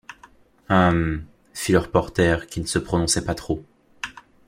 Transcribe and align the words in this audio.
Hum 0.69 1.23
fit 1.53 1.73
le 1.73 1.77
reporter, 1.77 2.47
qui 2.47 2.59
ne 2.59 2.65
se 2.65 2.79
prononçait 2.79 3.23
pas 3.23 3.35
trop 3.35 3.63